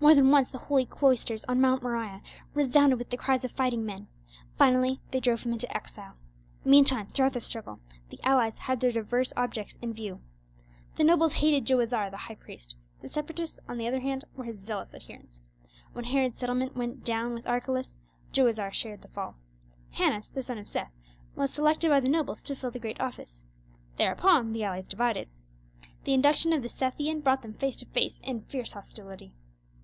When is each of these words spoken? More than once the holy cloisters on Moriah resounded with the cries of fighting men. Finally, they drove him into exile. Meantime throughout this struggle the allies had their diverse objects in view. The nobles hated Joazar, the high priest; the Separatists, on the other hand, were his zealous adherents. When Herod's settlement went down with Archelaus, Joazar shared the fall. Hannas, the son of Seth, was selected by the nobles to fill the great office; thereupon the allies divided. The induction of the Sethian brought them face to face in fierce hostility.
More 0.00 0.14
than 0.14 0.30
once 0.30 0.50
the 0.50 0.58
holy 0.58 0.84
cloisters 0.84 1.46
on 1.46 1.62
Moriah 1.62 2.20
resounded 2.52 2.98
with 2.98 3.08
the 3.08 3.16
cries 3.16 3.42
of 3.42 3.52
fighting 3.52 3.86
men. 3.86 4.06
Finally, 4.58 5.00
they 5.10 5.18
drove 5.18 5.44
him 5.44 5.54
into 5.54 5.74
exile. 5.74 6.16
Meantime 6.62 7.06
throughout 7.06 7.32
this 7.32 7.46
struggle 7.46 7.80
the 8.10 8.20
allies 8.22 8.54
had 8.54 8.80
their 8.80 8.92
diverse 8.92 9.32
objects 9.34 9.78
in 9.80 9.94
view. 9.94 10.20
The 10.96 11.04
nobles 11.04 11.32
hated 11.32 11.64
Joazar, 11.64 12.10
the 12.10 12.18
high 12.18 12.34
priest; 12.34 12.76
the 13.00 13.08
Separatists, 13.08 13.58
on 13.66 13.78
the 13.78 13.86
other 13.88 14.00
hand, 14.00 14.26
were 14.36 14.44
his 14.44 14.58
zealous 14.60 14.92
adherents. 14.92 15.40
When 15.94 16.04
Herod's 16.04 16.36
settlement 16.36 16.76
went 16.76 17.02
down 17.02 17.32
with 17.32 17.46
Archelaus, 17.48 17.96
Joazar 18.30 18.74
shared 18.74 19.00
the 19.00 19.08
fall. 19.08 19.36
Hannas, 19.94 20.28
the 20.28 20.42
son 20.42 20.58
of 20.58 20.68
Seth, 20.68 20.92
was 21.34 21.50
selected 21.50 21.88
by 21.88 22.00
the 22.00 22.10
nobles 22.10 22.42
to 22.42 22.54
fill 22.54 22.70
the 22.70 22.78
great 22.78 23.00
office; 23.00 23.46
thereupon 23.96 24.52
the 24.52 24.64
allies 24.64 24.86
divided. 24.86 25.28
The 26.04 26.12
induction 26.12 26.52
of 26.52 26.60
the 26.60 26.68
Sethian 26.68 27.22
brought 27.22 27.40
them 27.40 27.54
face 27.54 27.76
to 27.76 27.86
face 27.86 28.20
in 28.22 28.42
fierce 28.42 28.72
hostility. 28.74 29.32